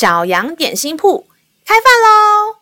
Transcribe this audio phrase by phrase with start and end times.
[0.00, 1.26] 小羊点心铺
[1.66, 2.56] 开饭喽！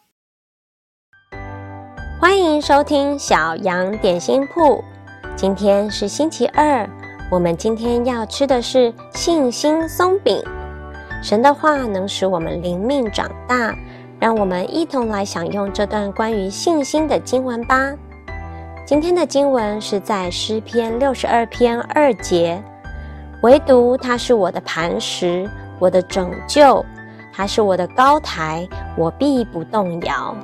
[2.20, 4.82] 欢迎收听小羊点心铺。
[5.36, 6.84] 今天是星期二，
[7.30, 10.42] 我们今天要吃的是信心松饼。
[11.22, 13.72] 神的话能使我们灵命长大，
[14.18, 17.94] 让我们一同来享用这段关于信心的经文吧。
[18.84, 22.60] 今天的经文是在诗篇六十二篇二节，
[23.42, 25.48] 唯独他是我的磐石，
[25.78, 26.84] 我的拯救。
[27.38, 30.34] 他是我的高台，我必不动摇。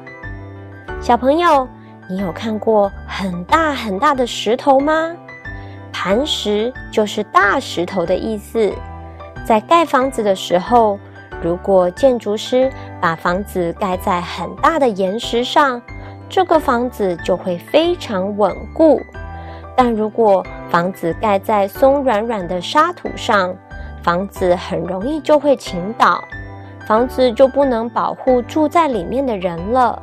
[1.00, 1.66] 小朋友，
[2.08, 5.10] 你有看过很大很大的石头吗？
[5.92, 8.72] 磐石就是大石头的意思。
[9.44, 10.96] 在盖房子的时候，
[11.42, 12.70] 如果建筑师
[13.00, 15.82] 把房子盖在很大的岩石上，
[16.28, 19.02] 这个房子就会非常稳固。
[19.76, 23.52] 但如果房子盖在松软软的沙土上，
[24.00, 26.22] 房子很容易就会倾倒。
[26.86, 30.00] 房子就不能保护住在里面的人了。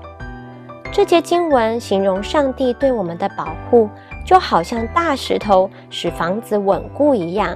[0.91, 3.89] 这节经文形容上帝对我们的保护，
[4.25, 7.55] 就好像大石头使房子稳固一样。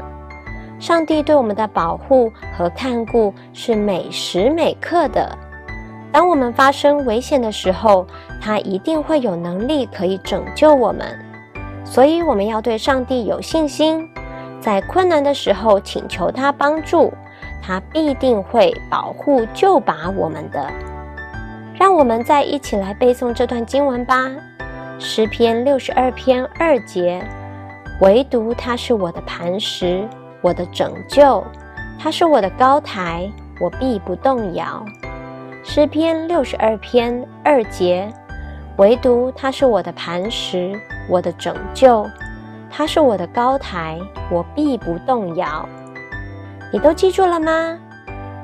[0.79, 5.37] 上帝对我们的保护和看顾是每时每刻的。
[6.11, 8.05] 当我们发生危险的时候，
[8.41, 11.05] 他一定会有能力可以拯救我们。
[11.83, 14.07] 所以，我们要对上帝有信心，
[14.61, 17.11] 在困难的时候请求他帮助。
[17.65, 20.71] 他必定会保护救拔我们的。
[21.73, 24.31] 让我们再一起来背诵这段经文吧。
[24.99, 27.21] 诗篇六十二篇二节，
[28.01, 30.07] 唯独他是我的磐石，
[30.41, 31.43] 我的拯救，
[31.99, 34.85] 他是我的高台，我必不动摇。
[35.63, 38.07] 诗篇六十二篇二节，
[38.77, 42.05] 唯独他是我的磐石，我的拯救，
[42.69, 43.99] 他是我的高台，
[44.29, 45.67] 我必不动摇。
[46.71, 47.77] 你都记住了吗？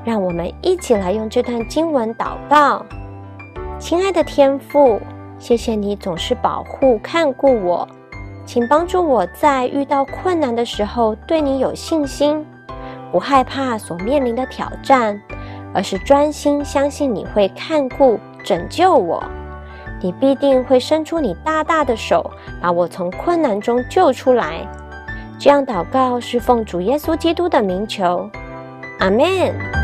[0.04, 2.84] 让我们一起来用这段经文祷告。
[3.78, 5.00] 亲爱的天父，
[5.38, 7.86] 谢谢你总是保护看顾我，
[8.46, 12.44] 请帮助我在遇到困难的时候对你有信心，
[13.10, 15.20] 不害怕所面临的挑战，
[15.74, 19.22] 而是专心相信你会看顾拯救我。
[20.00, 22.28] 你必定会伸出你大大的手，
[22.60, 24.66] 把我从困难中救出来。
[25.42, 28.30] 这样祷告是奉主耶稣基督的名求，
[29.00, 29.81] 阿门。